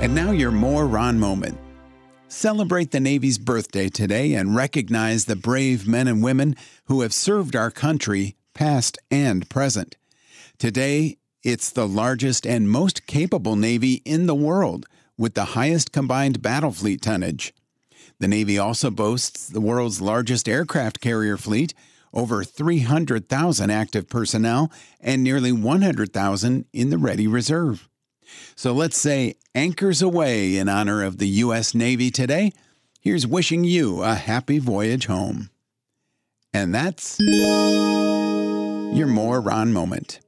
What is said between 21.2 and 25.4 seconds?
fleet, over 300,000 active personnel, and